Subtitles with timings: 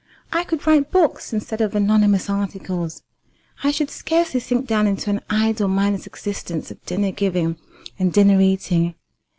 [0.33, 3.03] I could write books instead of anonymous articles.
[3.63, 7.57] I should scarcely sink down into an idle mindless existence of dinner giving
[7.99, 8.95] and dinner eating.